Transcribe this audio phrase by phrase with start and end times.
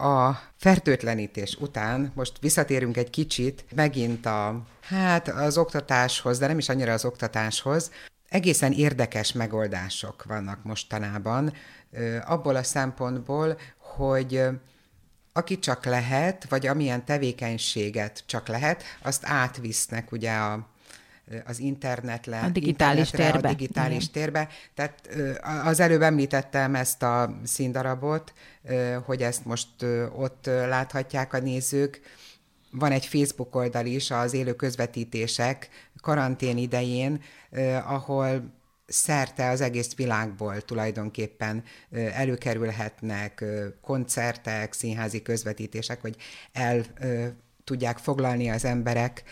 [0.00, 6.68] A fertőtlenítés után most visszatérünk egy kicsit megint a, hát az oktatáshoz, de nem is
[6.68, 7.90] annyira az oktatáshoz.
[8.28, 11.52] Egészen érdekes megoldások vannak mostanában,
[12.24, 14.44] abból a szempontból, hogy
[15.32, 20.68] aki csak lehet, vagy amilyen tevékenységet csak lehet, azt átvisznek ugye a,
[21.44, 23.48] az internetre, a digitális térbe.
[23.48, 24.12] A digitális Igen.
[24.12, 24.48] térbe.
[24.74, 25.08] Tehát
[25.64, 28.32] az előbb említettem ezt a színdarabot,
[29.04, 29.68] hogy ezt most
[30.16, 32.00] ott láthatják a nézők.
[32.70, 35.68] Van egy Facebook oldal is, az élő közvetítések
[36.00, 37.22] karantén idején,
[37.86, 43.44] ahol szerte az egész világból tulajdonképpen előkerülhetnek
[43.80, 46.16] koncertek, színházi közvetítések, hogy
[46.52, 46.82] el
[47.64, 49.22] tudják foglalni az emberek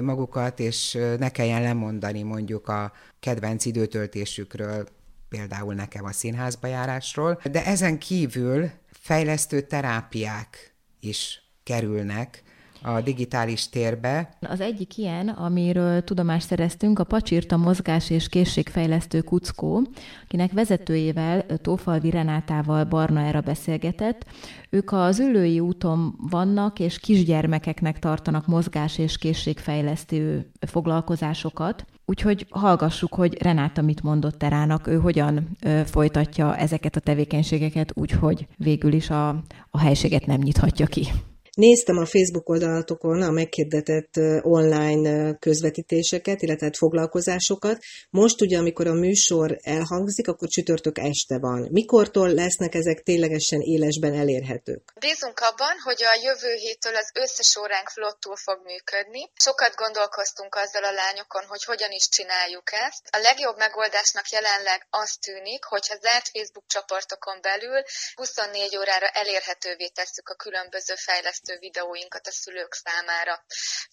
[0.00, 4.88] magukat, és ne kelljen lemondani mondjuk a kedvenc időtöltésükről,
[5.28, 7.40] például nekem a színházba járásról.
[7.50, 12.42] De ezen kívül fejlesztő terápiák is kerülnek
[12.82, 14.28] a digitális térbe.
[14.40, 19.86] Az egyik ilyen, amiről tudomást szereztünk, a Pacsirta Mozgás és Készségfejlesztő Kuckó,
[20.24, 24.24] akinek vezetőjével, Tófalvi Renátával Barna Era beszélgetett.
[24.70, 31.84] Ők az ülői úton vannak, és kisgyermekeknek tartanak mozgás és készségfejlesztő foglalkozásokat.
[32.04, 38.46] Úgyhogy hallgassuk, hogy Renáta mit mondott Terának, ő hogyan ö, folytatja ezeket a tevékenységeket, úgyhogy
[38.56, 39.28] végül is a,
[39.70, 41.08] a helységet nem nyithatja ki.
[41.56, 44.12] Néztem a Facebook oldalatokon a meghirdetett
[44.58, 47.78] online közvetítéseket, illetve hát foglalkozásokat.
[48.10, 51.68] Most ugye, amikor a műsor elhangzik, akkor csütörtök este van.
[51.70, 54.82] Mikortól lesznek ezek ténylegesen élesben elérhetők?
[55.06, 59.22] Bízunk abban, hogy a jövő héttől az összes óránk flottul fog működni.
[59.46, 63.02] Sokat gondolkoztunk azzal a lányokon, hogy hogyan is csináljuk ezt.
[63.18, 67.80] A legjobb megoldásnak jelenleg az tűnik, hogy ha zárt Facebook csoportokon belül
[68.14, 73.34] 24 órára elérhetővé tesszük a különböző fejlesztéseket fejlesztő videóinkat a szülők számára.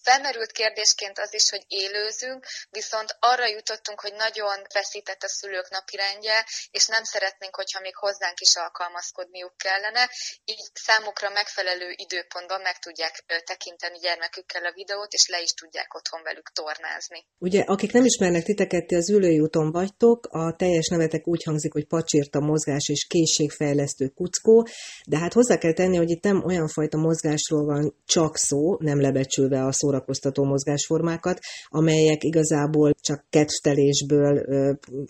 [0.06, 6.36] Felmerült kérdésként az is, hogy élőzünk, viszont arra jutottunk, hogy nagyon veszített a szülők napirendje,
[6.70, 10.02] és nem szeretnénk, hogyha még hozzánk is alkalmazkodniuk kellene,
[10.44, 13.14] így számukra megfelelő időpontban meg tudják
[13.50, 17.20] tekinteni gyermekükkel a videót, és le is tudják otthon velük tornázni.
[17.38, 21.72] Ugye, akik nem ismernek titeket, ti az ülői úton vagytok, a teljes nevetek úgy hangzik,
[21.72, 24.66] hogy pacsírta mozgás és készségfejlesztő kuckó,
[25.06, 28.76] de hát hozzá kell tenni, hogy itt nem olyan fajta mozgás mozgásról van csak szó,
[28.78, 34.44] nem lebecsülve a szórakoztató mozgásformákat, amelyek igazából csak kettelésből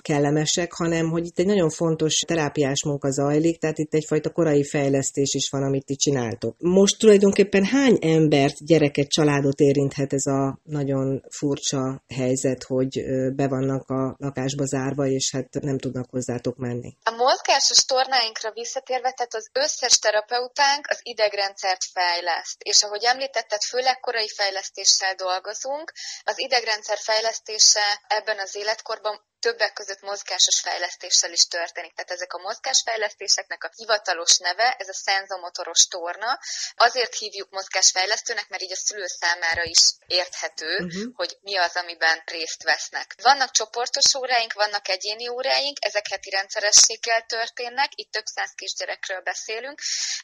[0.02, 5.34] kellemesek, hanem hogy itt egy nagyon fontos terápiás munka zajlik, tehát itt egyfajta korai fejlesztés
[5.34, 6.56] is van, amit ti csináltok.
[6.58, 13.02] Most tulajdonképpen hány embert, gyereket, családot érinthet ez a nagyon furcsa helyzet, hogy
[13.34, 16.96] be vannak a lakásba zárva, és hát nem tudnak hozzátok menni?
[17.02, 22.62] A mozgásos tornáinkra visszatérve, tehát az összes terapeutánk az idegrendszert fejleszt fejleszt.
[22.62, 25.92] És ahogy említetted, főleg korai fejlesztéssel dolgozunk.
[26.24, 31.94] Az idegrendszer fejlesztése ebben az életkorban többek között mozgásos fejlesztéssel is történik.
[31.94, 36.38] Tehát ezek a mozgásfejlesztéseknek a hivatalos neve, ez a szenzomotoros torna.
[36.76, 41.14] Azért hívjuk mozgásfejlesztőnek, mert így a szülő számára is érthető, uh-huh.
[41.14, 43.14] hogy mi az, amiben részt vesznek.
[43.22, 49.80] Vannak csoportos óráink, vannak egyéni óráink, ezek heti rendszerességgel történnek, itt több száz kisgyerekről beszélünk,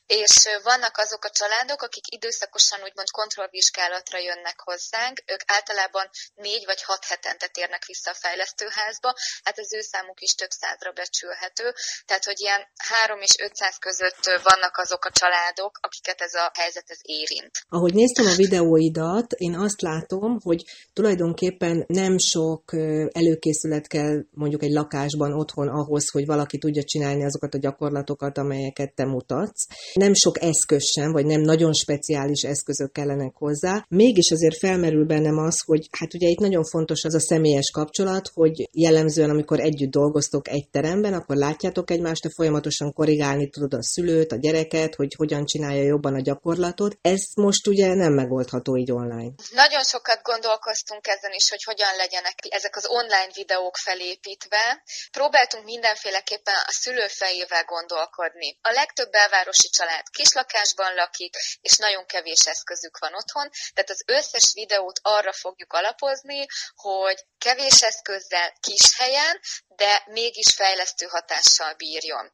[0.06, 6.83] és vannak azok a családok, akik időszakosan úgymond kontrollvizsgálatra jönnek hozzánk, ők általában négy vagy
[6.83, 9.15] hat hetente térnek vissza a fejlesztőházba, országba,
[9.47, 11.67] hát az ő számuk is több százra becsülhető,
[12.06, 16.89] tehát hogy ilyen 3 és 500 között vannak azok a családok, akiket ez a helyzet
[16.94, 17.55] ez érint.
[17.69, 20.61] Ahogy néztem a videóidat, én azt látom, hogy
[20.93, 22.62] tulajdonképpen nem sok
[23.21, 28.95] előkészület kell mondjuk egy lakásban otthon ahhoz, hogy valaki tudja csinálni azokat a gyakorlatokat, amelyeket
[28.95, 29.66] te mutatsz.
[29.95, 33.84] Nem sok eszköz sem, vagy nem nagyon speciális eszközök kellenek hozzá.
[33.89, 38.31] Mégis azért felmerül bennem az, hogy hát ugye itt nagyon fontos az a személyes kapcsolat,
[38.34, 43.75] hogy jelen jellemzően, amikor együtt dolgoztok egy teremben, akkor látjátok egymást, te folyamatosan korrigálni tudod
[43.75, 46.93] a szülőt, a gyereket, hogy hogyan csinálja jobban a gyakorlatot.
[47.15, 49.33] Ez most ugye nem megoldható így online.
[49.65, 54.65] Nagyon sokat gondolkoztunk ezen is, hogy hogyan legyenek ezek az online videók felépítve.
[55.19, 58.49] Próbáltunk mindenféleképpen a szülő fejével gondolkodni.
[58.71, 64.47] A legtöbb belvárosi család kislakásban lakik, és nagyon kevés eszközük van otthon, tehát az összes
[64.54, 66.41] videót arra fogjuk alapozni,
[66.75, 72.33] hogy kevés eszközzel, kis kis helyen, de mégis fejlesztő hatással bírjon.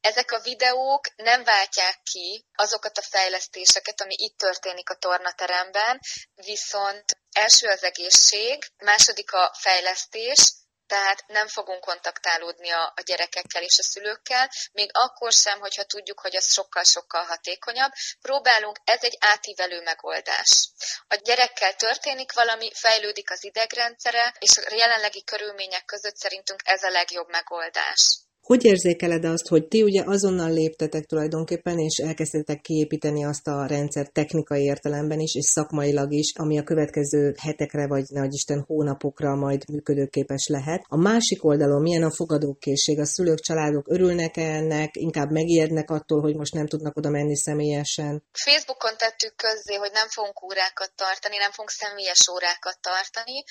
[0.00, 6.00] Ezek a videók nem váltják ki azokat a fejlesztéseket, ami itt történik a tornateremben,
[6.34, 10.52] viszont első az egészség, második a fejlesztés,
[10.94, 16.20] tehát nem fogunk kontaktálódni a, a gyerekekkel és a szülőkkel, még akkor sem, hogyha tudjuk,
[16.20, 17.92] hogy az sokkal-sokkal hatékonyabb.
[18.20, 20.68] Próbálunk, ez egy átívelő megoldás.
[21.08, 26.90] A gyerekkel történik valami, fejlődik az idegrendszere, és a jelenlegi körülmények között szerintünk ez a
[26.90, 28.18] legjobb megoldás.
[28.44, 34.06] Hogy érzékeled azt, hogy ti ugye azonnal léptetek tulajdonképpen, és elkezdtetek kiépíteni azt a rendszer
[34.06, 39.68] technikai értelemben is, és szakmailag is, ami a következő hetekre, vagy ne Isten hónapokra majd
[39.68, 40.82] működőképes lehet.
[40.88, 42.98] A másik oldalon milyen a fogadókészség?
[43.00, 47.36] A szülők, családok örülnek -e ennek, inkább megijednek attól, hogy most nem tudnak oda menni
[47.36, 48.22] személyesen?
[48.32, 53.44] Facebookon tettük közzé, hogy nem fogunk órákat tartani, nem fogunk személyes órákat tartani.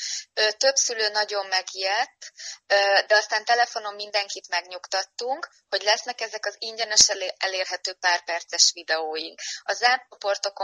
[0.57, 2.19] Több szülő nagyon megijedt,
[3.07, 9.39] de aztán telefonon mindenkit megnyugodott megnyugtattunk, hogy lesznek ezek az ingyenes elérhető párperces videóink.
[9.63, 10.03] A zárt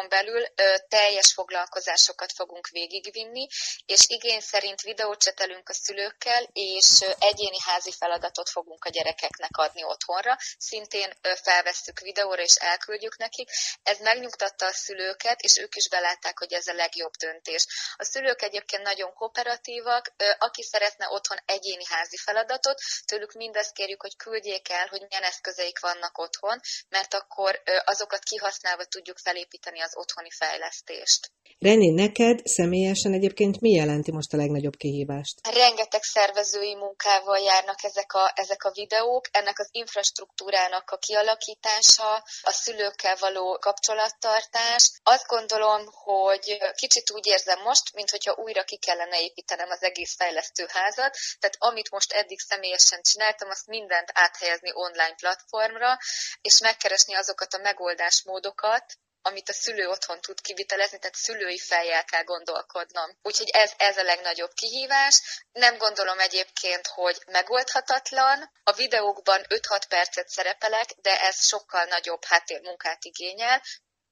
[0.09, 3.47] belül ö, teljes foglalkozásokat fogunk végigvinni,
[3.85, 9.83] és igény szerint videócsetelünk a szülőkkel, és ö, egyéni házi feladatot fogunk a gyerekeknek adni
[9.83, 10.37] otthonra.
[10.57, 13.49] Szintén ö, felvesszük videóra, és elküldjük nekik.
[13.83, 17.65] Ez megnyugtatta a szülőket, és ők is belátták, hogy ez a legjobb döntés.
[17.95, 24.01] A szülők egyébként nagyon kooperatívak, ö, aki szeretne otthon egyéni házi feladatot, tőlük mindezt kérjük,
[24.09, 26.59] hogy küldjék el, hogy milyen eszközeik vannak otthon,
[26.89, 31.31] mert akkor azokat kihasználva tudjuk felépíteni az otthoni fejlesztést.
[31.67, 35.47] René, neked személyesen egyébként mi jelenti most a legnagyobb kihívást?
[35.47, 42.51] Rengeteg szervezői munkával járnak ezek a, ezek a videók, ennek az infrastruktúrának a kialakítása, a
[42.51, 44.91] szülőkkel való kapcsolattartás.
[45.03, 51.17] Azt gondolom, hogy kicsit úgy érzem most, mintha újra ki kellene építenem az egész fejlesztőházat,
[51.39, 55.97] tehát amit most eddig személyesen csináltam, azt mindent áthelyezni online platformra,
[56.41, 58.85] és megkeresni azokat a megoldásmódokat,
[59.21, 63.17] amit a szülő otthon tud kivitelezni, tehát szülői fejjel kell gondolkodnom.
[63.21, 65.21] Úgyhogy ez, ez a legnagyobb kihívás.
[65.51, 68.51] Nem gondolom egyébként, hogy megoldhatatlan.
[68.63, 73.61] A videókban 5-6 percet szerepelek, de ez sokkal nagyobb háttérmunkát igényel,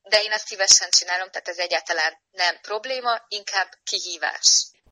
[0.01, 4.67] de én ezt szívesen csinálom, tehát ez egyáltalán nem probléma, inkább kihívás.